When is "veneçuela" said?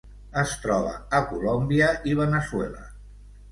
2.23-2.85